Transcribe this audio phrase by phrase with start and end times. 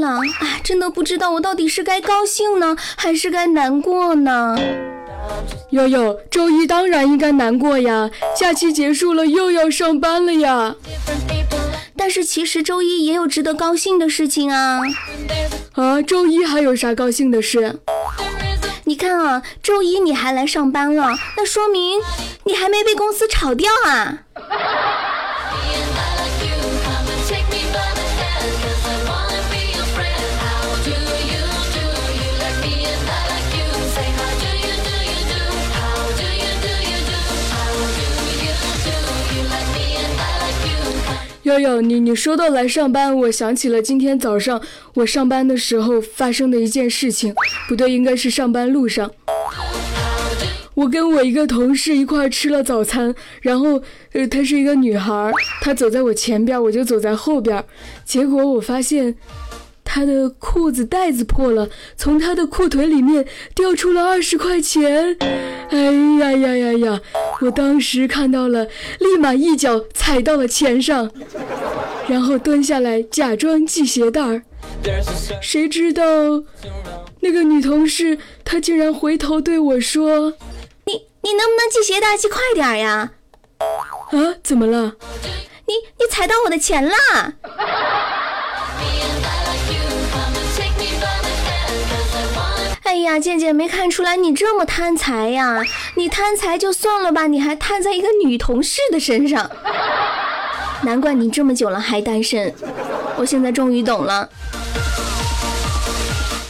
[0.00, 4.58] 了周一了，哎，真的不知道我到底是该高兴呢，还是该难过呢？
[5.70, 10.74] 悠悠，周一当然应该难过呀，假期结束了又要上班了呀。
[11.96, 14.80] 但是其实周一也有值得高兴的事情啊。
[15.74, 17.78] 啊，周一还有啥高兴的事？
[18.84, 22.00] 你看啊，周一你还来上班了，那说明
[22.44, 24.24] 你还没被公司炒掉啊。
[41.50, 44.60] 悠悠，你你说到来上班，我想起了今天早上
[44.94, 47.34] 我上班的时候发生的一件事情，
[47.68, 49.10] 不对，应该是上班路上。
[50.74, 57.64] 我跟我一个同事一块吃了早餐，然后呃，她是一个女孩，她走在我前边，我就走在后边，
[58.04, 59.16] 结果我发现。
[59.92, 65.16] 他的裤子带子破了，从他的裤腿里面掉出了二十块钱。
[65.70, 65.78] 哎
[66.20, 67.00] 呀呀呀呀！
[67.40, 68.68] 我当时看到了，
[69.00, 71.10] 立马一脚踩到了钱上，
[72.06, 74.42] 然后蹲下来假装系鞋带儿。
[75.42, 76.04] 谁知道
[77.18, 80.34] 那个女同事她竟然回头对我说
[80.86, 83.10] ：“你你能不能系鞋带系快点呀？”
[83.58, 84.38] 啊？
[84.44, 84.94] 怎么了？
[85.66, 86.92] 你你踩到我的钱了！
[92.90, 95.62] 哎呀，健健没看出来你这么贪财呀！
[95.94, 99.48] 你贪财就算了吧，你还贪在一个女同事的身上，
[100.82, 102.52] 难怪你这么久了还单身。
[103.16, 104.28] 我现在终于懂了，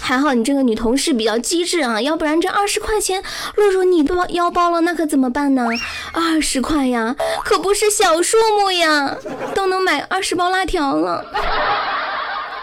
[0.01, 3.23] 还好你这个女同事比较机智啊，要不然这二十块钱
[3.57, 5.67] 落入你包腰包了，那可怎么办呢？
[6.13, 7.15] 二十块呀，
[7.45, 9.15] 可不是小数目呀，
[9.55, 11.23] 都能买二十包辣条了。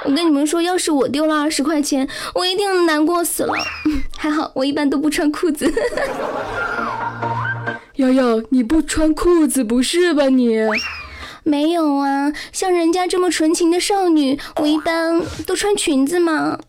[0.05, 3.53] 我跟你们说，要是我丢了二十块钱，我一定难过死了。
[4.17, 5.71] 还好我一般都不穿裤子。
[7.95, 10.57] 瑶瑶，你不穿裤子不是吧你？
[11.43, 16.59] 没有啊，像人家这么纯情的少女，我一般都穿裙子嘛。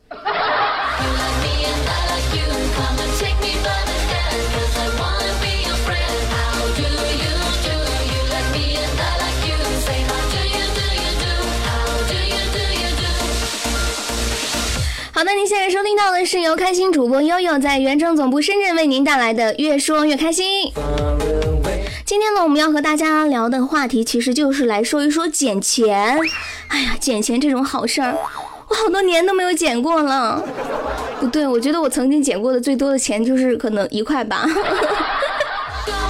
[15.19, 20.67] 好的，您现在收听到的是由开心主播悠悠在原城总部深圳为您带来的《越说越开心》。
[22.05, 26.17] 今天呢，我们要和大家聊的话题其实就是来说一说捡钱。
[26.69, 28.17] 哎呀，捡钱这种好事儿，
[28.69, 30.41] 我好多年都没有捡过了。
[31.19, 34.47] 不对，我觉得我曾经捡过的最多的钱就是可能一块吧。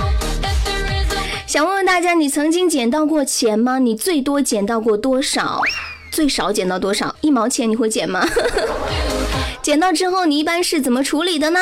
[1.49, 3.79] 想问问大家，你曾经捡到过钱吗？
[3.79, 5.63] 你最多捡到过多少？
[6.11, 7.15] 最少捡到多少？
[7.21, 8.27] 一毛钱你会捡吗？
[9.63, 11.61] 捡到之后你一般是怎么处理的呢？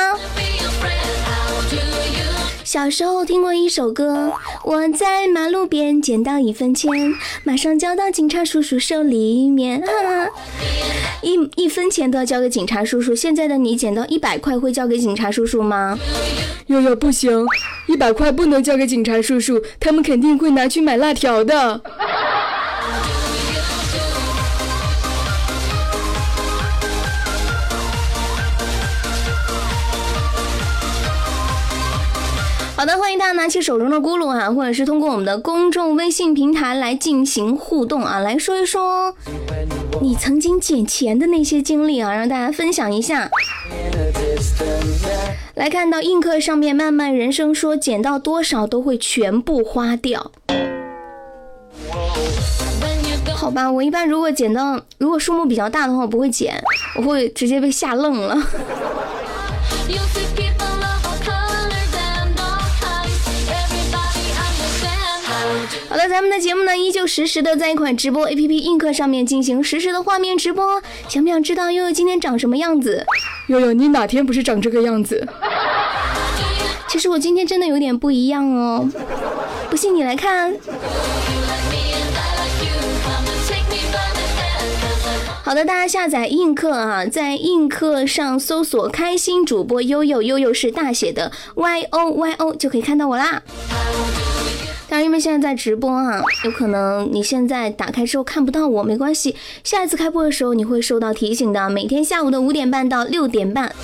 [2.65, 4.33] 小时候听过一首歌，
[4.65, 7.15] 我在马路边捡到一分钱，
[7.45, 9.83] 马上交到警察叔叔手里面。
[11.23, 13.15] 一一分钱都要交给警察叔叔。
[13.15, 15.97] 现在的你捡到一百块会交给警察叔叔吗？
[16.67, 17.47] 悠悠不行，
[17.87, 21.81] 一百块不能交给警察叔叔，他们肯定会拿去买辣条的。
[33.19, 39.15] 大家拿起手中的咕噜啊，或者是通过我们的公众微信平台来进行互动啊，来说一说
[40.03, 43.31] 你曾经捡钱的那些经历啊，让大家分享一下。
[45.55, 50.31] 来看到映客上面，漫漫人生说捡到多少都会全部花掉。
[53.35, 56.55] 好吧，我一般如果捡到如果数目比较大的话，我不会捡，
[56.97, 58.37] 我会直接被吓愣了。
[65.97, 70.83] 好的，咱们的节目呢，依旧实时的在一款直播 APP 映客上面进行实时的画面直播。
[71.09, 73.07] 想不想知道悠悠今天长什么样子？
[73.47, 75.27] 悠悠，你哪天不是长这个样子？
[76.87, 78.87] 其实我今天真的有点不一样哦，
[79.71, 80.55] 不信你来看。
[85.43, 93.43] 好的，大家下载映客啊，在映客上搜索“开心主播悠悠”，悠悠是大写的 Y O Y O，就可以看到我啦。
[94.89, 99.35] 但是因为现在在直播啊，有可能你现在打开之后看不到我，没关系，
[99.65, 101.69] 下一次开播的时候你会收到提醒的。
[101.69, 103.75] 每天下午的五点半到六点半。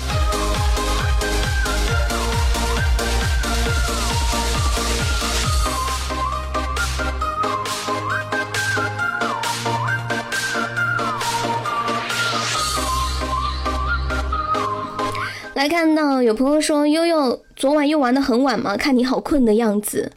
[15.53, 18.75] 来看到有朋友说悠悠昨晚又玩的很晚吗？
[18.75, 20.11] 看你好困的样子。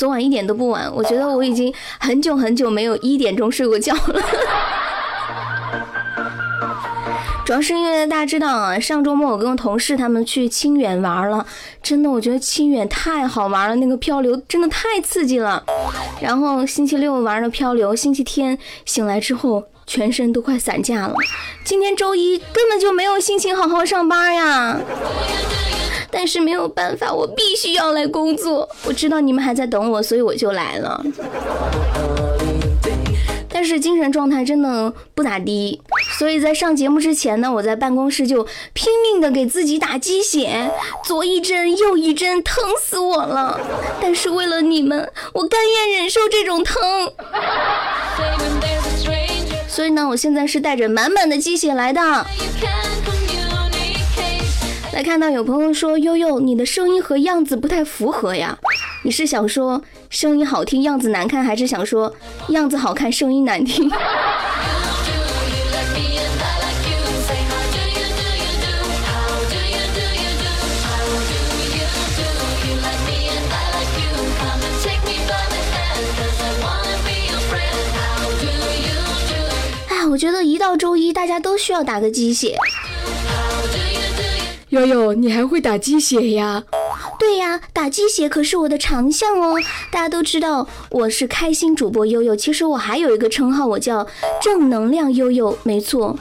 [0.00, 4.20] 昨晚一点都不晚，我觉得我已经很久很久没有一点钟睡过觉了。
[7.44, 11.44] 主要是因为大家知道啊，上周末我跟我同事他们去清远玩了，
[11.82, 15.62] 真的我觉得清远太好玩了，那个漂流真的太刺激了。
[16.22, 18.56] 然后星期六玩了漂流，星期天
[18.86, 19.64] 醒来之后。
[19.86, 21.14] 全身都快散架了，
[21.64, 24.78] 今天周一根本就没有心情好好上班呀。
[26.10, 28.68] 但是没有办法，我必须要来工作。
[28.84, 31.04] 我知道你们还在等我，所以我就来了。
[33.52, 35.82] 但是精神状态真的不咋地，
[36.18, 38.42] 所以在上节目之前呢，我在办公室就
[38.72, 40.70] 拼命的给自己打鸡血，
[41.04, 43.60] 左一针右一针，疼死我了。
[44.00, 46.76] 但是为了你们，我甘愿忍受这种疼。
[49.68, 52.00] 所以呢，我现在是带着满满的鸡血来的。
[54.92, 58.58] 来看到有朋友说悠悠，你的声音和样子不太符合呀？
[59.04, 62.12] 你是想说声音好听样子难看，还是想说
[62.48, 63.90] 样子好看声音难听？
[80.10, 82.56] 我觉得一到周一，大家都需要打个鸡血。
[84.70, 86.62] 悠悠，你还会打鸡血呀？
[87.18, 89.56] 对呀，打鸡血可是我的长项哦。
[89.90, 94.06] 大家都知道我是开心主播悠悠，其实我还有一个称号，我叫
[94.40, 95.58] 正能量悠悠。
[95.64, 96.16] 没错，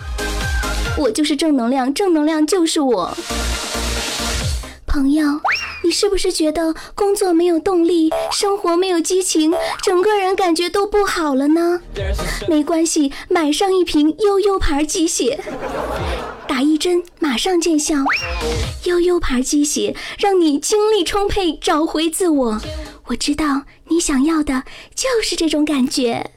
[0.97, 3.15] 我就是正能量，正能量就是我。
[4.89, 5.39] 朋友，
[5.83, 9.53] 你是不是觉得工作没有动力，生活没有激情，
[9.83, 11.80] 整个人感觉都不好了呢？
[12.47, 15.39] 没关系，买上一瓶悠悠牌鸡血，
[16.47, 17.97] 打一针马上见效。
[18.86, 22.59] 悠悠牌鸡血让你精力充沛，找回自我。
[23.06, 24.63] 我知道你想要的
[24.95, 26.31] 就是这种感觉。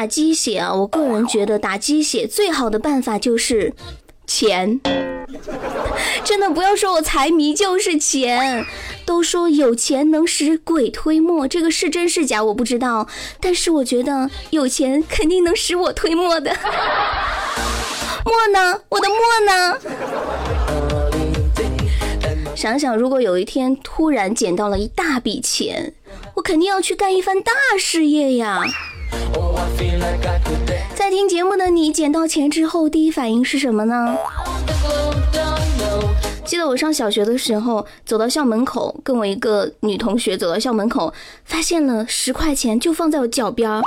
[0.00, 3.74] 打鸡血啊，我个人觉得打鸡血最好的办法就是
[4.26, 4.80] 钱。
[6.24, 8.64] 真的不要说我财迷，就是钱。
[9.04, 13.06] 都说有钱能使鬼推磨，这个是真是假我不知道，
[13.42, 16.50] 但是我觉得有钱肯定能使我推磨的。
[18.24, 18.80] 磨呢？
[18.88, 19.76] 我的磨呢？
[22.56, 25.92] 想想如果有一天突然捡到了一大笔钱，
[26.36, 28.62] 我肯定要去干一番大事业呀。
[30.94, 34.16] 在听节目的你，捡到钱之后第一反应是什么呢？
[36.44, 41.12] 记得我上小学的时候，走到校门口，跟我一个女同学走到校门口，
[41.44, 43.82] 发现了十块钱就放在我脚边儿，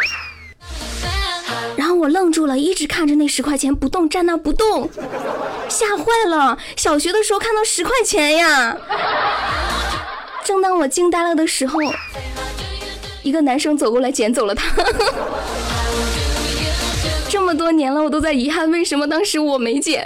[1.75, 4.89] 然后我愣住了，一直看着那十块钱不动，站那不动，
[5.67, 6.57] 吓坏了。
[6.77, 8.77] 小学的时候看到十块钱呀！
[10.45, 11.79] 正当我惊呆了的时候。
[13.23, 14.75] 一个男生走过来捡走了它。
[17.29, 20.05] 这么多年了，我都在遗憾，为什么当时我没捡？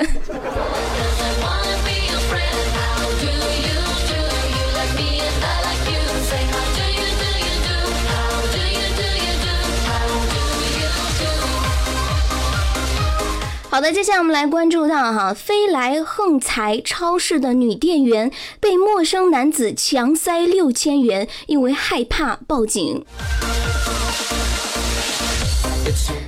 [13.69, 18.31] 好的，接下来我们来关注到哈，飞来横财超市的女店员
[18.61, 23.05] 被陌生男子强塞六千元，因为害怕报警。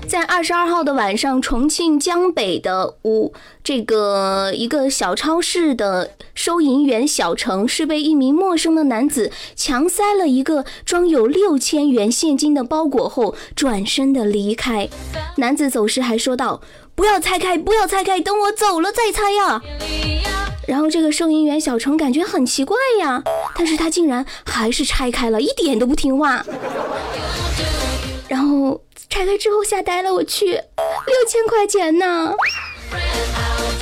[0.08, 14.90] 在二十二号的晚上，重庆江北的五这个一个小超市的收银员小程是被一名陌生的男子强塞了一个装有六千元现金的包裹后，转身的离开。
[15.38, 16.62] 男子走时还说道
[17.00, 19.62] ：“不要拆开，不要拆开，等我走了再拆呀。”
[20.68, 23.24] 然后这个收银员小程感觉很奇怪呀，
[23.56, 26.46] 但是他竟然还是拆开了，一点都不听话。
[28.28, 28.82] 然后。
[29.10, 32.32] 拆开之后吓呆了，我去，六千块钱呢，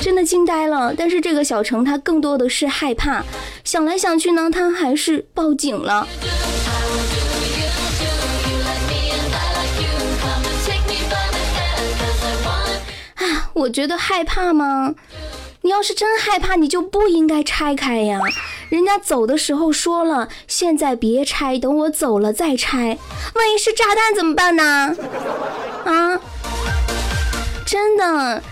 [0.00, 0.94] 真的惊呆了。
[0.96, 3.22] 但是这个小程他更多的是害怕，
[3.62, 6.08] 想来想去呢，他还是报警了。
[13.54, 14.94] 我觉得害怕吗？
[15.62, 18.20] 你要是真害怕，你就不应该拆开呀。
[18.68, 22.96] 人家走的时候说了，现在别拆，等我走了再拆。
[23.34, 24.94] 万一是炸弹怎么办呢？
[25.84, 26.20] 啊，
[27.66, 28.42] 真的，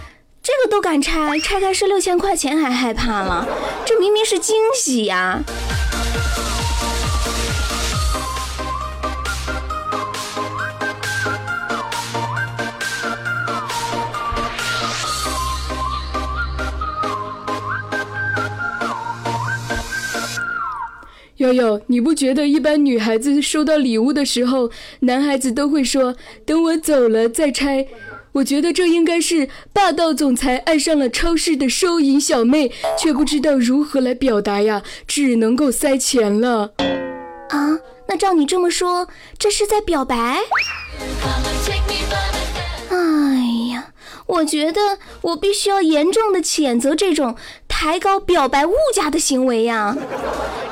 [0.42, 3.46] 这个都敢拆，拆开是六千块钱还害怕了？
[3.86, 5.40] 这明明是惊喜呀！
[21.46, 27.86] 悠悠，你不觉得一般女孩子收到礼物的时候，男孩子都会说“等我走了再拆”？
[28.32, 36.72] 我觉得这应该是霸道总裁爱上了超市的收银小妹，却不知道如何来表达呀，只能够塞钱了。
[37.50, 40.40] 啊，那照你这么说，这是在表白？
[42.90, 42.96] 哎
[43.72, 43.92] 呀，
[44.26, 47.36] 我觉得我必须要严重的谴责这种
[47.78, 49.94] 抬高表白物价的行为呀！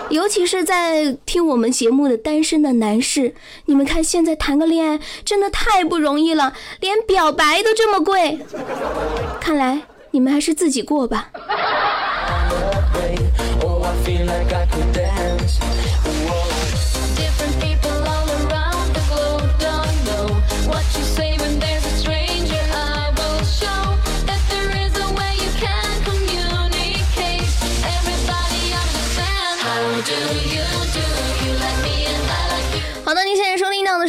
[0.08, 3.34] 尤其是在听我们节目的单身的男士，
[3.66, 8.38] 你们看现在谈个恋爱真的太不容易了，连表白都这么贵，
[9.38, 9.82] 看来
[10.12, 11.28] 你们还是自己过吧。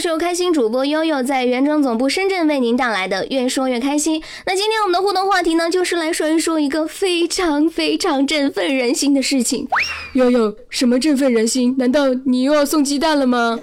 [0.06, 4.22] 是由开心主播悠悠在原装总部深圳为您带来的《越说越开心》。
[4.46, 9.68] 那今天我们的互动话题呢，就是来说一说一个非常非常振奋人心的事情。
[10.14, 11.74] 悠悠，什么振奋人心？
[11.80, 13.60] 难道你又要送鸡蛋了吗？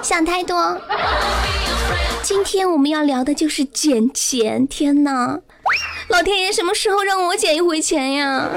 [0.00, 0.80] 想太多。
[2.22, 4.66] 今天我们要聊的就是捡钱。
[4.66, 5.38] 天哪，
[6.08, 8.48] 老天爷什么时候让我捡一回钱呀？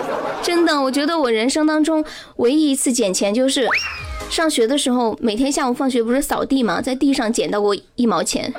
[0.42, 2.06] 真的，我觉得我人生当中
[2.38, 3.68] 唯一一次捡钱就是。
[4.30, 6.82] 上学的时候，每天下午放学不是扫地吗？
[6.82, 8.54] 在地上捡到过一毛钱。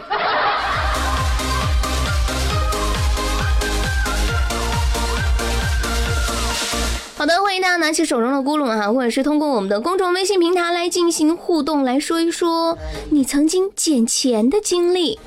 [7.19, 12.79] 好的，欢迎大家拿起手中的咕噜哈，或者是通过我们的公众微信平台来进行互动，来说一说
[13.11, 15.19] 你曾经捡钱的经历。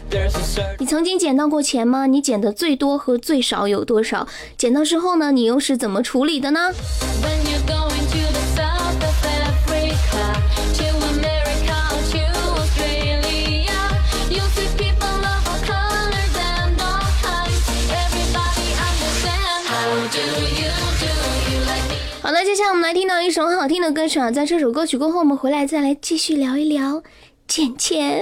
[0.79, 2.05] 你曾经捡到过钱吗？
[2.08, 4.27] 你捡的最多和最少有多少？
[4.58, 6.72] 捡到之后呢，你又是怎么处理的呢？
[7.67, 7.89] 好
[22.59, 27.01] 下来我们来听到一首很好听的歌曲啊，在这首歌曲过后，我们回来再来继续聊一聊
[27.47, 28.21] 捡钱。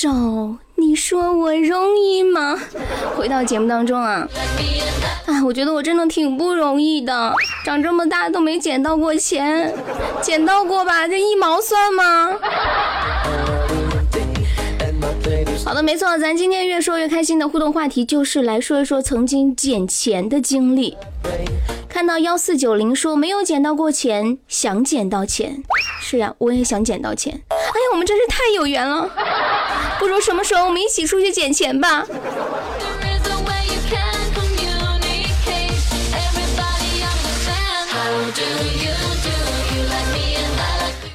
[0.00, 2.56] 手你说我容易吗？
[3.18, 4.28] 回到节目当中啊，
[5.26, 9.74] 哎，我觉得我真的挺不容易的，长这么大都没捡到过钱，
[10.22, 11.08] 捡到过吧？
[11.08, 12.28] 这一毛算吗？
[15.64, 20.96] 好的，没错，咱今天越说越开心的互动话题就是来说一说曾经捡钱的经历。
[21.88, 25.64] 看到幺四九零说没有捡到过钱，想捡到钱。
[26.00, 27.40] 是呀，我也想捡到钱。
[27.92, 29.08] 我们真是太有缘了。
[29.98, 32.06] 不如什么时候我们一起出去捡钱吧。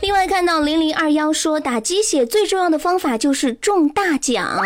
[0.02, 4.60] 另外看到零零二幺说打鸡血最重要的方法就是中大奖。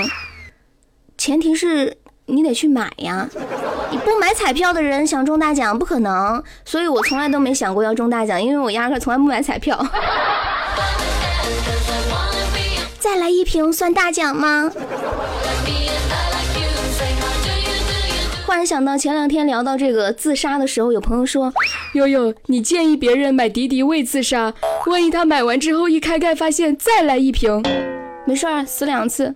[1.17, 3.29] 前提是你得去买呀。
[3.91, 9.77] 你不买彩票的人想中大奖不可能所以我从来都没想过要中大奖因为我压根从来不买彩票。
[12.99, 14.71] 再来一瓶算大奖吗？
[18.45, 21.53] 忽然想到前两天聊到这个自杀的时候，有朋友说
[21.93, 24.53] ：“悠悠，你建议别人买敌敌畏自杀，
[24.85, 27.61] 万一他买完之后一开盖发现再来一瓶，
[28.25, 29.35] 没事儿，死两次。”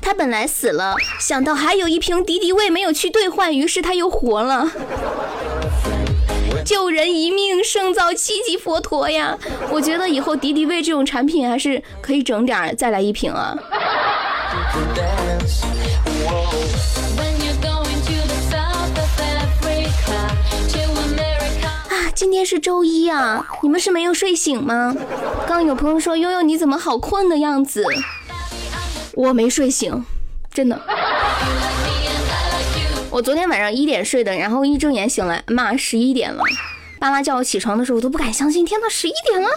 [0.00, 4.70] 他本来死了，想到还有一瓶敌敌畏没有去兑换，于是他又活了。
[6.68, 9.38] 救人一命胜造七级佛陀呀！
[9.70, 13.56] 我觉得以后敌敌畏这种产品还是可以整点再来一瓶啊。
[21.88, 24.94] 啊，今天是周一啊，你们是没有睡醒吗？
[25.46, 27.82] 刚有朋友说悠悠你怎么好困的样子？
[29.14, 30.04] 我没睡醒，
[30.52, 30.78] 真的。
[33.18, 36.40] 我昨天晚上一点睡的，然后一睁眼醒来，妈，十一点了。
[37.00, 39.48] 爸妈叫我起床的时候，我都不敢相信，天呐，十一点了。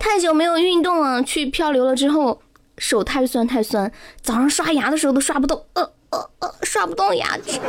[0.00, 2.42] 太久没有运动了，去漂流了之后，
[2.76, 7.60] 手太酸太酸，早上刷牙的时候都刷不动，呃呃呃，刷不动牙齿。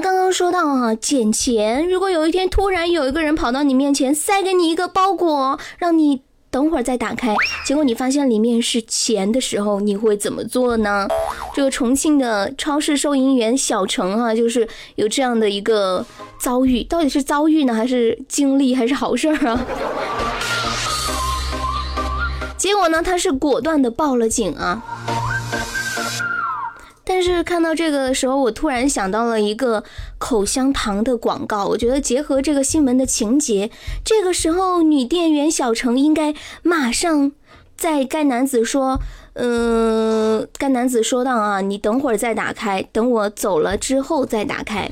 [0.00, 6.22] 刚刚说到啊，捡钱，如果有一天突然有一个人跑到你面前，塞给你一个包裹，让你。
[6.52, 7.32] 等会儿再打开，
[7.64, 11.06] 结果你发现里面是钱的时候，你会怎么做呢？
[11.54, 16.04] 这个重庆的超市收银员小程啊，就是有这样的一个
[16.40, 19.64] 遭遇，到底是遭遇呢，还是经历，还是好事儿啊？
[22.58, 24.82] 结果呢，他是果断的报了警啊。
[27.04, 29.82] 但是看到这个的时候，我突然想到了一个
[30.18, 31.64] 口香糖的广告。
[31.66, 33.70] 我觉得结合这个新闻的情节，
[34.04, 37.32] 这个时候女店员小程应该马上
[37.76, 39.00] 在该男子说
[39.34, 44.90] ：“嗯，该男子说道啊，你等会儿再打开，等我走了之后再打开。”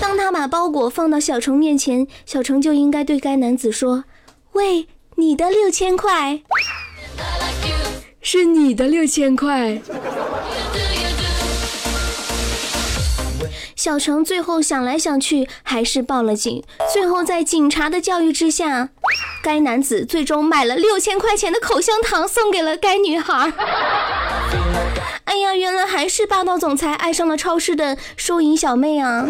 [0.00, 4.04] 当他把包裹放到小程面前，小程就应该对该男子说
[4.54, 6.40] ：“喂，你的六千块，
[8.20, 9.80] 是你的六千块。”
[13.76, 16.64] 小程最后想来想去，还是报了警。
[16.90, 18.88] 最后在警察的教育之下，
[19.42, 23.52] 该男子最终买了六千块钱的口香糖送给了该女孩。
[25.24, 29.28] 哎呀，原来还是霸道总裁爱上了超市的收银小妹啊！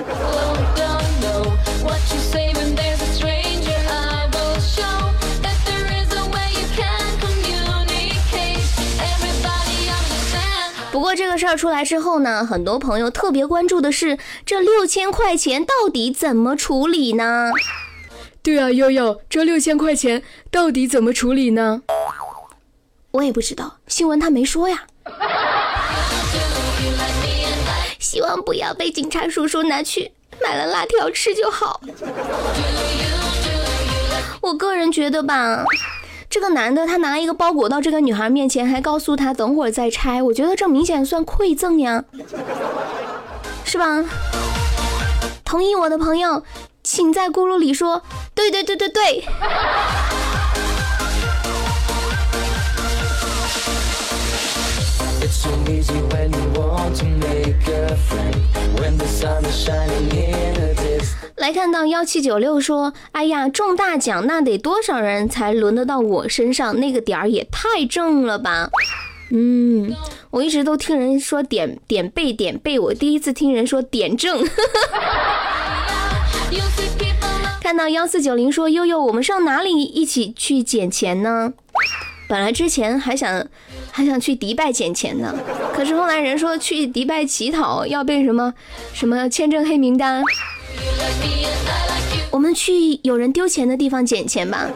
[10.96, 17.50] 不过这个事儿出来之后呢，很多朋友特别关注的是这六千块钱到底怎么处理呢？
[18.42, 21.82] 对啊，悠悠，这六千块钱到底怎么处理呢？
[23.11, 24.85] 我也不知道，新闻他没说呀。
[27.98, 31.78] 希望不要被警察叔叔拿去买了辣条吃就好。
[34.40, 35.62] 我个人觉得吧。
[36.37, 40.22] 这个男的他拿一个包裹到这个女孩面前，还告诉她等会儿再拆。
[40.22, 42.05] 我觉得这明显算馈赠呀，
[43.64, 44.05] 是吧？
[45.46, 46.42] 同意我的朋友，
[46.83, 48.03] 请在咕噜里说
[48.35, 49.25] 对对对对对。
[61.37, 66.81] 来看到幺七九六说：“哎呀，中大奖那得多少人才轮得到我身上？
[66.81, 68.70] 那个点儿也太正了吧！”
[69.31, 69.94] 嗯，
[70.31, 74.49] 我一直都听人说点点背点背，我第一次听人说点正。
[77.61, 81.53] 看到幺四九零说：“悠悠，我们上哪里一起去捡钱呢？”
[82.29, 83.46] 本来之前还想
[83.92, 85.35] 还想去迪拜捡钱呢，
[85.75, 88.55] 可是后来人说去迪拜乞讨要被什么
[88.94, 90.22] 什么签证黑名单。
[92.30, 94.68] 我们去有人丢钱的地方捡钱吧。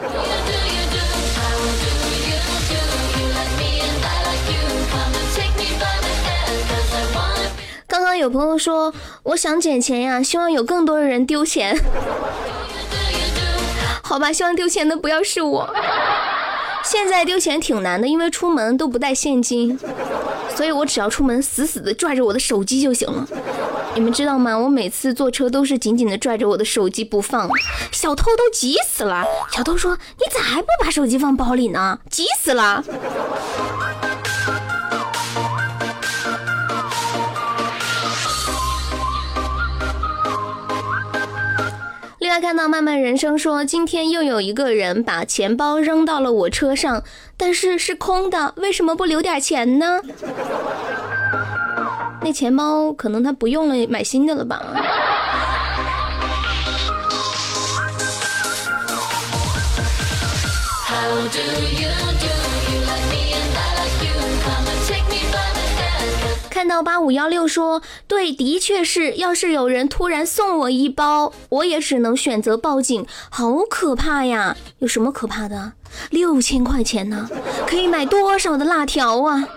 [7.87, 11.77] 刚刚有朋友说我想捡钱呀，希望有更多的人丢钱。
[14.01, 15.73] 好吧，希望丢钱的不要是我。
[16.83, 19.77] 现在丢钱挺难的，因为出门都不带现金，
[20.55, 23.27] 所以我只要出门死死的拽着我的手机就行了。
[23.93, 24.57] 你们知道吗？
[24.57, 27.49] 我每次坐车都是紧紧的拽着我的手机不放，
[27.91, 29.25] 小偷都急死了。
[29.51, 31.99] 小偷说：“你咋还不把手机放包里呢？
[32.09, 32.83] 急死了。”
[42.19, 47.03] 另外看到漫漫人生说，今天又有一个人把钱包扔到了我车上，
[47.35, 49.99] 但是是空的，为什么不留点钱呢？
[52.23, 54.61] 那钱包可能他不用了，买新的了吧？
[66.49, 74.55] 看到八五幺六说，对，的确是，要是有人突然送我一包，我也只能选择报警，好可怕呀！
[74.77, 75.73] 有什么可怕的？
[76.11, 77.27] 六千块钱呢，
[77.65, 79.43] 可以买多少的辣条啊？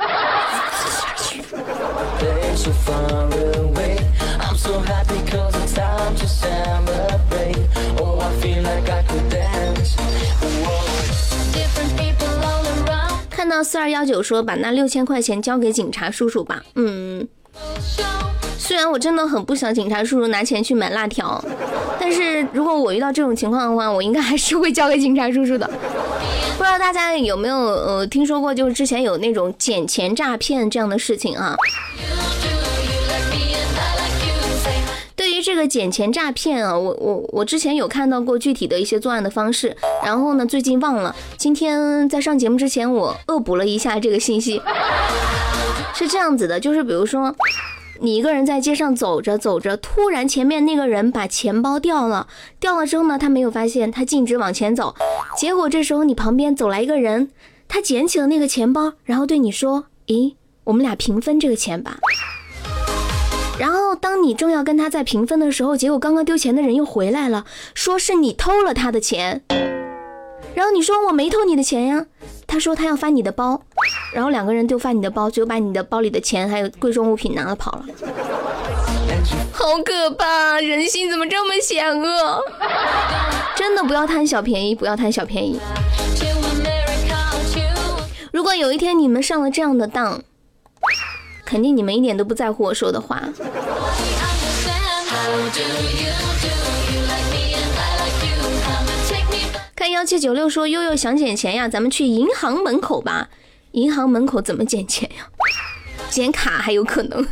[13.30, 16.64] 看到四二幺九说把那六千块钱交给警察叔叔吧。
[16.76, 17.26] 嗯，
[18.58, 21.42] 虽然我真的很不想警察叔叔拿钱去买辣条，
[22.00, 25.68] 但是如果我遇到这种情况的话，我应该还是会交给警察叔叔的。
[26.56, 31.54] 不知道大家有没有呃听说过，就是之前有那种捡钱诈骗这样的事情啊？
[35.44, 41.14] 这个捡钱诈骗啊，我我我之前有看到过具体的一些作案的方式，然后呢，最近忘了。
[41.36, 44.62] 今天在上节目之前，我恶补了一下这个信息，
[45.94, 47.36] 是这样子的，就是比如说，
[48.00, 52.26] 你一个人在街上走着走着，突然前面那个人把钱包掉了，
[52.58, 54.94] 掉了之后呢，他没有发现，他径直往前走，
[55.36, 57.28] 结果这时候你旁边走来一个人，
[57.68, 61.98] 他捡起了那个钱包，然后对你说：“咦，我们俩平分这个钱吧。”
[63.56, 69.42] 然后，当你正要跟他在平分的时候，结果刚刚丢钱的人又回来了，说是你偷了他的钱。
[70.54, 72.06] 然后你说我没偷你的钱呀，
[72.46, 73.62] 他说他要翻你的包，
[74.12, 77.84] 然后两个人就翻你的包，就把你的包里的钱还有贵重物品拿了跑了。
[79.52, 82.40] 好可怕，人心怎么这么险恶？
[83.56, 85.60] 真的不要贪小便宜，不要贪小便宜。
[88.32, 90.20] 如果有一天你们上了这样的当。
[91.54, 93.22] 肯定你们一点都不在乎我说的话。
[99.76, 103.28] 看幺七九六说悠悠想捡钱呀，咱们去银行门口吧。
[103.70, 105.28] 银行门口怎么捡钱呀？
[106.10, 107.24] 捡卡还有可能。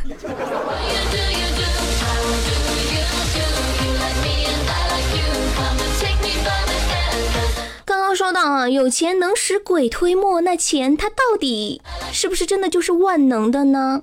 [8.15, 14.01] 说到啊，有钱能使鬼推磨，那钱它到底是不是真的就是万能的呢？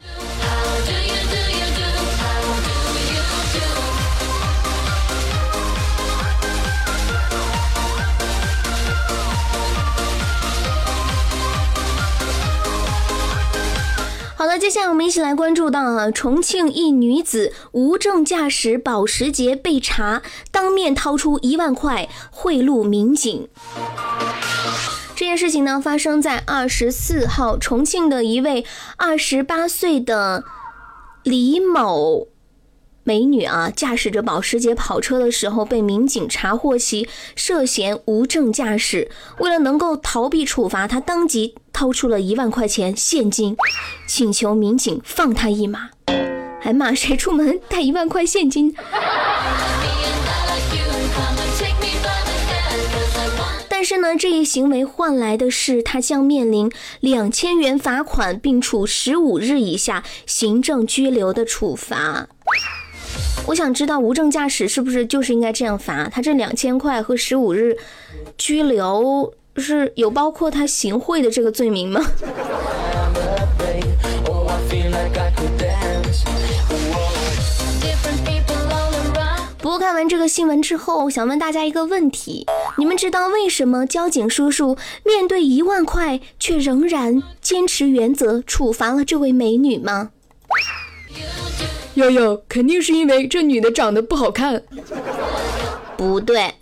[14.40, 23.46] 好的，接下来我们一起来关注到啊，重庆一女子无证驾驶保时捷被查，当面掏出一万块贿赂民警。
[25.14, 28.64] 这件事情呢，发生在二十四号，重庆的一位
[28.96, 30.42] 二十八岁的
[31.22, 32.29] 李某。
[33.02, 39.10] 美女啊，驾驶着保时捷跑车的时候，被民警查获其涉嫌无证驾驶。
[39.38, 43.56] 为了能够逃避处罚，她当即掏出了一万块钱现金，
[44.06, 45.90] 请求民警放她一马。
[46.62, 48.74] 哎妈，谁出门带一万块现金？
[53.68, 62.28] 但是呢，这一行为换来的是他将面临两千元罚款，并处十五日以下行政拘留的处罚。
[63.46, 66.08] 我想知道无证驾驶是不是就是应该这样罚？
[66.08, 67.76] 他这两千块和十五日
[68.38, 72.00] 拘留是有包括他行贿的这个罪名吗？
[79.58, 82.46] 不过看完这个新闻之后，想问大家一个问题：
[82.78, 90.10] 你们知道为什么交警叔叔面对一万块却仍然坚持原则，处罚了这位美女吗？
[92.00, 94.62] 悠悠，肯定是因为这女的长得不好看。
[95.96, 96.54] 不对。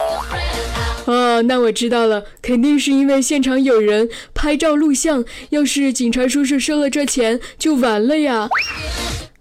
[1.07, 5.24] 哦，那我知道了，肯定是因为现场有人拍照录像。
[5.51, 8.48] 要是警察叔叔收了这钱，就完了呀。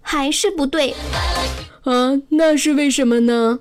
[0.00, 0.94] 还是不对。
[1.82, 3.58] 啊，那是为什么呢？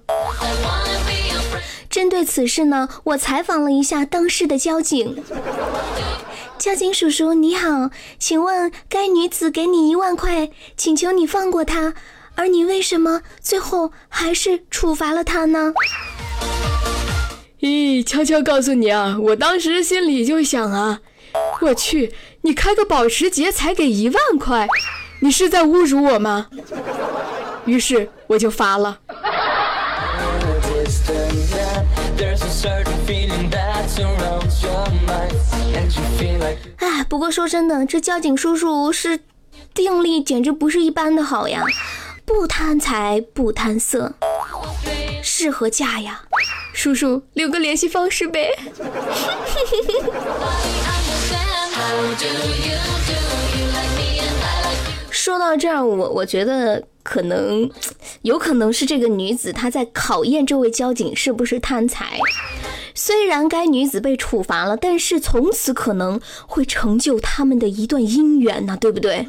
[1.89, 5.17] 针对此事呢，我采访了一下当事的交警。
[6.57, 11.93] 交警叔叔你好，请问该女子给你一万块，请求你放过她。
[12.37, 15.73] 而你为什么最后还是处罚了他呢？
[17.59, 20.99] 咦，悄悄告诉你啊，我当时心里就想啊，
[21.61, 24.67] 我去，你开个保时捷才给一万块，
[25.21, 26.47] 你是在侮辱我吗？
[27.65, 28.99] 于是我就发了。
[36.77, 39.21] 哎，不过说真的，这交警叔叔是
[39.73, 41.63] 定力简直不是一般的好呀，
[42.27, 44.13] 不贪财不贪色，
[45.23, 46.23] 适合嫁呀。
[46.73, 48.49] 叔叔留个联系方式呗。
[55.09, 57.71] 说到这儿，我我觉得可能
[58.23, 62.19] 有可能是这个女子她在考验这位交警是不是贪财。
[62.93, 69.25] 虽然该女子被处罚了，但是从此可能会成就他们的一段姻缘呢，对不对？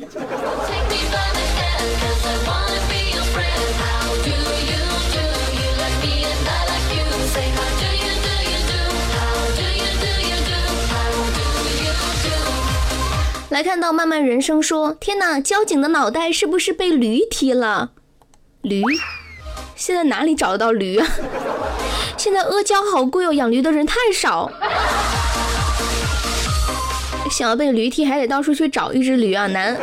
[13.50, 17.92] 来看到漫漫人生说：“天哪，交警的脑袋是不是被驴踢了？
[18.60, 18.82] 驴？
[19.74, 21.06] 现在哪里找得到驴啊？
[22.18, 24.50] 现在阿胶好贵哦，养驴的人太少。
[27.30, 29.76] 想要被驴踢，还得到处去找一只驴啊，难。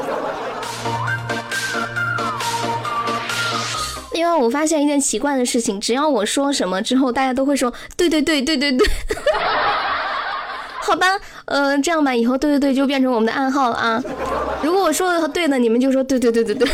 [4.13, 8.88] 另外，我发现一件奇怪的事情，只要我说什么之后，大家都会说对对对对对对。”
[10.85, 13.99] 好吧，呃，这样吧，以后对对对就变成我们的暗号了啊。
[14.61, 16.67] 如果我说的对的，你们就说对对对对对。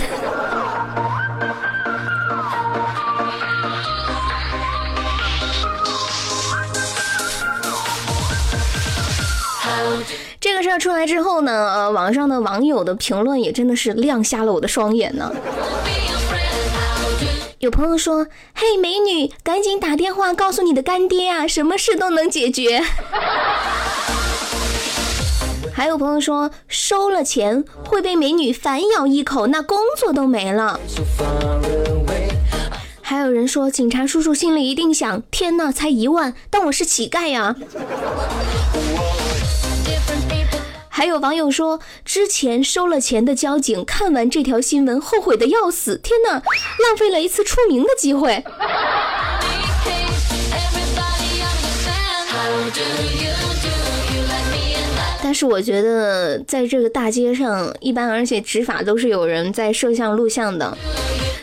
[10.42, 15.32] 这个事儿出来之后呢，呃，网上的网友的评论也真的是亮瞎了我的双眼呢。
[17.60, 22.84] 有朋友说：“嘿，美女，赶紧打电话告诉你的干爹啊，什么事都能解决。”
[25.74, 30.80] 还有朋友说，收了钱会被美女反咬一口，那工作都没了。
[33.02, 37.56] 还有人说，警察叔叔心里一定想：天呐，才一万，当我是乞丐呀？
[40.90, 46.42] 还有网友说，之前收了钱的交警看完这条新闻后悔的要死，天呐，
[46.84, 48.44] 浪费了一次出名的机会。
[55.32, 60.78] 但是我觉得，在这个大街上，一般而且执法都是有人在摄像录像的，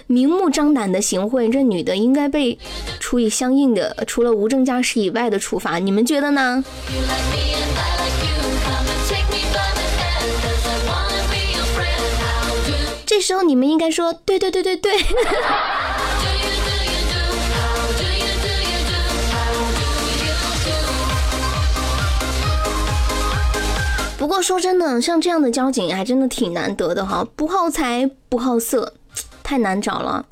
[0.06, 2.58] 明目张胆的行贿，这女的应该被
[3.00, 6.62] 处以相应的除了无证驾驶以外的处罚，你们觉得呢？
[13.06, 14.92] 这时候你们应该说对对对对对。
[24.18, 28.92] 不过说真的，像这样的交警还真的挺难得的哈，不好财不好色，
[29.44, 30.26] 太难找了。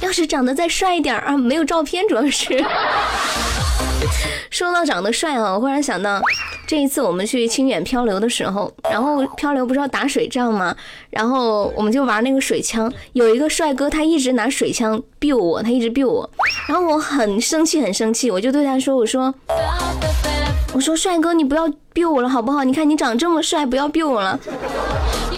[0.00, 2.64] 要是长得再帅一点啊，没有照片主要是。
[4.50, 6.18] 说到长得帅啊，我忽然想到，
[6.66, 10.74] 这一次我们去清远漂流的时候，然后漂流不是要打水仗吗？
[11.10, 16.30] 然后我们就玩那个水枪，有一个帅哥他一直拿水枪 biu 我，他一直 biu 我，
[16.66, 19.34] 然后我很生气很生气，我就对他说，我说。
[20.74, 22.62] 我说帅哥，你不要 biu 我了好不好？
[22.62, 24.38] 你看你长这么帅，不要 biu 我了。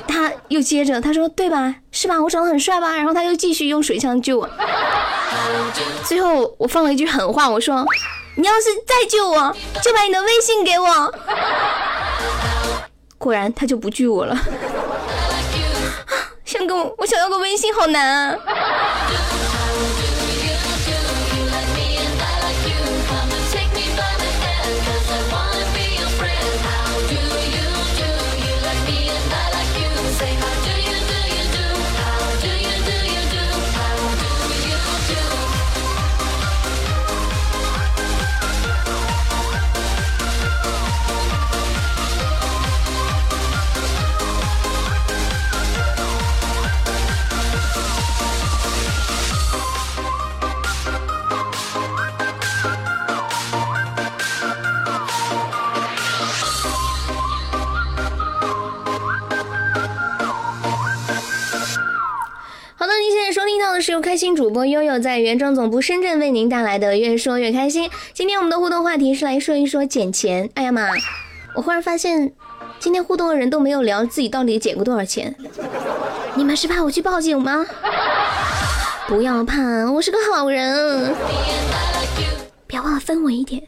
[0.07, 1.75] 他又接着他说对吧？
[1.93, 2.21] 是吧？
[2.21, 2.95] 我长得很帅吧？
[2.97, 4.51] 然后他又继续用水枪救我。
[6.05, 7.85] 最后我放了一句狠话，我说
[8.37, 11.15] 你要是再救我，就把你的微信给我。
[13.17, 14.37] 果然他就不拒我了。
[16.45, 18.37] 想跟我，我想要个微信，好难啊。
[63.81, 67.89] 是由开心主播悠悠在原装总部深圳为您带来的越说越开心。
[68.13, 70.51] 今天我们的互动话题是来说一说捡钱。
[70.55, 70.89] 哎呀妈！
[71.55, 72.31] 我忽然发现，
[72.79, 75.35] 今天互动的人都没有聊自己到底捡过多少钱。
[76.35, 77.65] 你们是怕我去报警吗？
[79.09, 81.15] 不要怕，我是个好人。
[82.67, 83.63] 别忘了分我一点。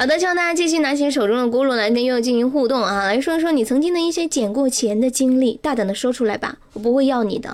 [0.00, 7.50] 好的，希望大家继续拿起手中的咕噜来跟悠悠进行互动啊，来说一说你曾经的一些捡过钱的经历，大胆的说出来吧，我不会要你的。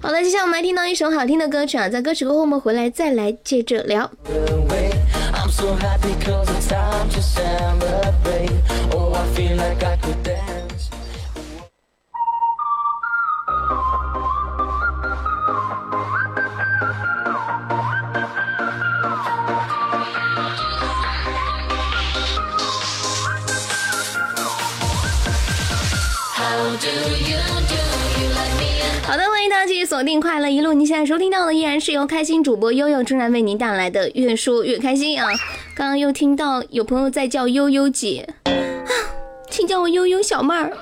[0.00, 4.08] 好的，接下来我们来听到一首好听的歌曲啊，在歌曲过后我们回来再来接着聊。
[5.32, 5.62] 好的，
[9.34, 10.59] 欢迎大
[29.66, 30.72] 继续锁定快乐一路。
[30.72, 35.28] 您现在收听到的依然是由开心主播悠悠正在为您带来的越说越开心啊！
[35.74, 38.52] 刚刚又听到有朋友在叫悠悠姐啊，
[39.50, 40.72] 请叫我悠悠小妹儿。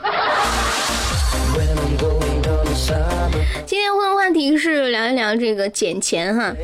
[3.66, 6.54] 今天互动话题是聊一聊这个捡钱哈。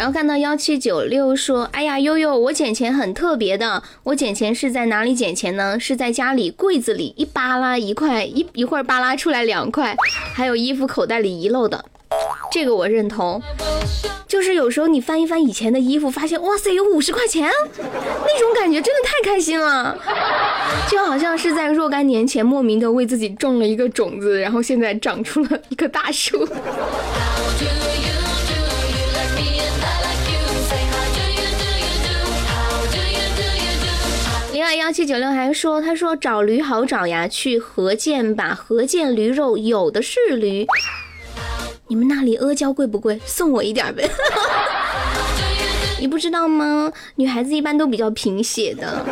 [0.00, 3.82] 然后看到幺七九六说：“哎呀，悠悠，我捡钱很特别的。
[4.04, 5.78] 我捡钱是在哪里捡钱呢？
[5.78, 9.94] 是在家里柜子里一扒拉一块，一一会儿扒拉出来两块，
[10.32, 11.84] 还有衣服口袋里遗漏的。
[12.50, 13.42] 这个我认同。
[14.26, 19.94] 就是有时候你翻一翻以前的衣服，发现哇塞，有五十块钱，那种感觉真的太开心了，
[20.88, 26.48] 就好像是在若干年前莫名的为自己种了一个种子，然后现在长出了一棵大树。”
[34.80, 40.66] 幺七九六还说，他说找驴好找呀，去河建吧，河建驴肉有的是驴。
[41.88, 43.20] 你们那里阿胶贵不贵？
[43.26, 44.08] 送我一点呗。
[46.00, 46.90] 你不知道吗？
[47.16, 49.04] 女孩子一般都比较贫血的。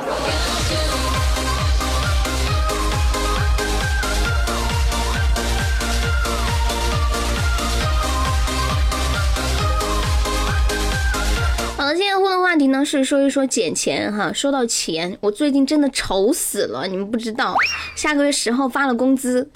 [11.98, 14.32] 今天互动话题呢是说一说捡钱哈。
[14.32, 17.56] 说到钱，我最近真的愁死了，你们不知道，
[17.96, 19.50] 下个月十号发了工资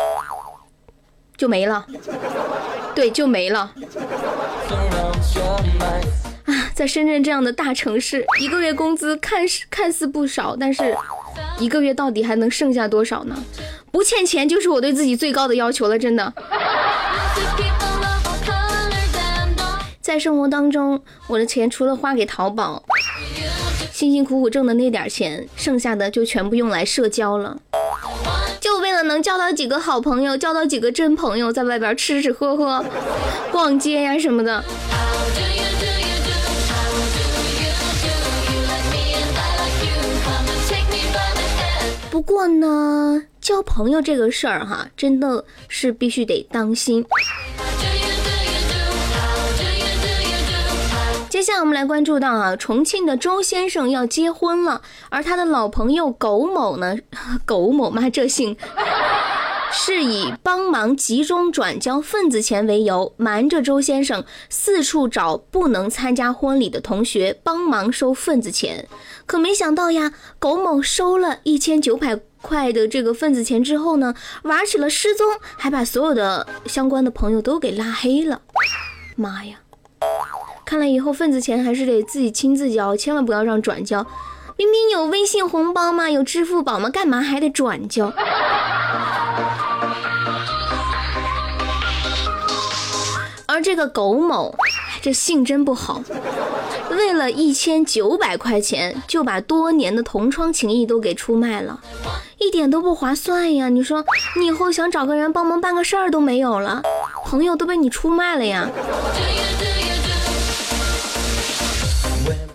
[1.37, 1.87] 就没了，
[2.97, 3.73] 对，就没了。
[6.47, 10.97] 啊，在深圳这样的大城市，一个月工资看似看似不少，但是
[11.61, 13.37] 一个月到底还能剩下多少呢？
[13.93, 16.35] 不欠钱就是我对自己最高的要求了，真的。
[20.13, 22.83] 在生活当中，我的钱除了花给淘宝，
[23.91, 27.57] 辛辛苦苦挣的那点钱，剩下的就全部用来社交了，
[28.61, 32.85] 就为了能交到几个好朋友，交到几个真朋友，在外边吃吃喝喝、
[33.51, 34.63] 逛街呀什么的。
[42.11, 47.03] 不过呢，交朋友这个事儿哈，真的是必须得当心。
[51.43, 56.97] 接下来我们来关注到啊，重庆的周先生要结婚了，而他的老朋友苟某呢，
[57.45, 58.57] 苟某妈这姓，
[59.75, 68.87] 是以帮忙集中转交份子钱为由，瞒着周先生四处找不能参加婚礼的同学帮忙收份子钱。
[69.27, 75.27] 可没想到呀，苟某收了一千九百块的这个份子钱之后呢，玩起了失踪，
[75.57, 78.43] 还把所有的相关的朋友都给拉黑了。
[79.17, 79.62] 妈呀！
[80.73, 84.07] 看来以后份子钱还是得自己亲自交，千万不要让转交。
[84.57, 86.09] 明明有微信红包吗？
[86.09, 86.89] 有支付宝吗？
[86.89, 88.11] 干嘛还得转交？
[93.45, 94.55] 而这个苟某，
[95.03, 96.03] 这性真不好，
[96.89, 101.79] 为了一千九百块钱就把多年的同窗情谊都给出卖了，
[102.39, 103.69] 一点都不划算呀！
[103.69, 104.03] 你说
[104.39, 106.81] 你以后想找个人帮忙办个事儿都没有了，
[107.27, 108.67] 朋友都被你出卖了呀！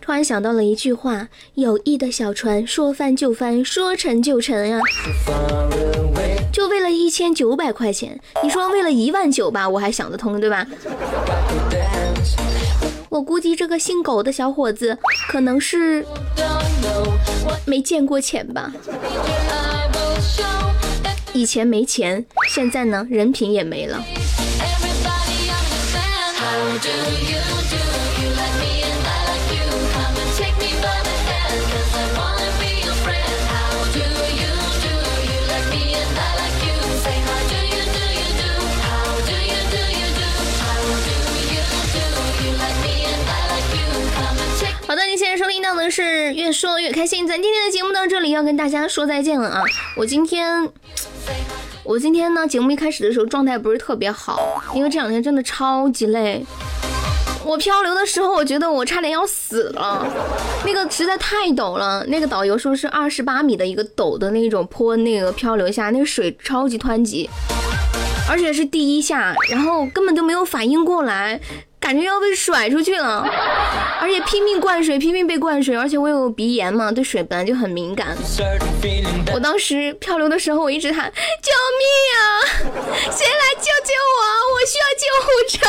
[0.07, 4.79] 突然想到了一句话：友谊的小船说翻就翻，说沉就沉呀。
[6.49, 10.65] 就为了一千九百块钱，你说为了一万九吧，我还想得通，对吧？
[13.09, 14.97] 我估计这个姓苟的小伙子
[15.27, 16.05] 可能是
[17.65, 18.71] 没见过钱吧。
[21.33, 24.01] 以前没钱，现在呢，人品也没了。
[44.87, 47.27] 好的，您现在收听到的是越说越开心。
[47.27, 49.61] 咱今天的节目到这里要跟大家说再见了啊！
[49.97, 50.69] 我今天，
[51.83, 56.45] 我今天呢，节目一开始的时候状态不是特别好，因为这两天真的超级累。
[57.47, 60.05] 我漂流的时候，我觉得我差点要死了，
[60.65, 62.05] 那个实在太陡了。
[62.07, 67.29] 那个导游说是二十八米的一个陡的那种坡，那个漂流下，那个水超级湍急，
[68.29, 71.39] 而且是第一下，然后根本就没有反应过来。
[71.87, 73.25] 感觉要被甩出去了，
[74.01, 78.13] 而且拼命灌水，拼命被灌水，而且我有鼻炎嘛，对水本来就很敏感。
[79.33, 81.87] 我当时漂流的时候，我一直喊救命
[82.19, 82.19] 啊！
[83.09, 84.19] 谁来救救我？
[84.51, 85.63] 我需要救护车！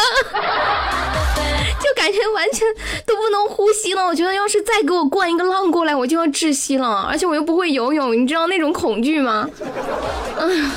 [1.86, 2.66] 就感觉完全
[3.06, 4.04] 都不能呼吸了。
[4.04, 7.06] 我觉得要是再给我灌一个浪过来，我就要窒息了。
[7.08, 9.48] 而且我又不会游泳，你知道那种恐惧吗？
[10.40, 10.68] 嗯。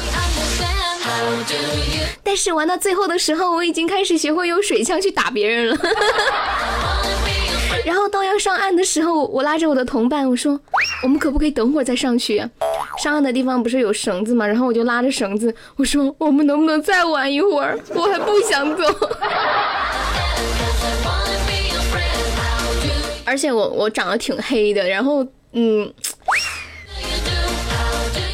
[2.23, 5.77] 但是玩到最后的时候，我已经开始学会用水枪去打别人了。
[7.83, 10.59] 然后到要上岸的时候，我拉着我的同伴，我说
[11.03, 12.37] ：“我们可不可以等会儿再上去？
[13.01, 17.79] 上岸的地方不是有绳子吗？”然后我就拉着绳子，我说：“我们能不能再玩一会儿？
[17.95, 18.83] 我还不想走。
[23.25, 25.91] ”而且我我长得挺黑的，然后嗯。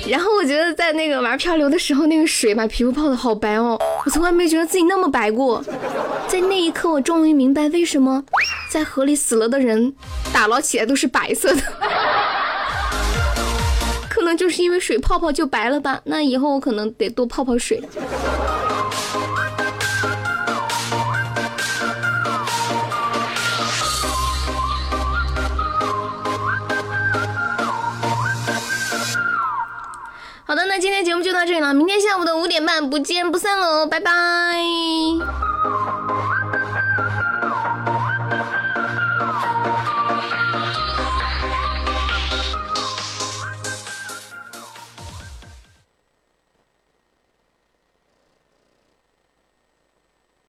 [0.10, 5.64] 然后我觉得在那个玩漂流的时候，那个水把皮肤泡的好白哦，我从来没觉得自己那么白过。
[6.28, 8.24] 在那一刻，我终于明白为什么
[8.70, 9.94] 在河里死了的人
[10.34, 11.62] 打捞起来都是白色的，
[14.10, 16.00] 可能就是因为水泡泡就白了吧。
[16.06, 17.82] 那以后我可能得多泡泡水。
[30.48, 31.74] 好的，那今天节目就到这里了。
[31.74, 34.58] 明天下午的五点半不见不散喽，拜拜。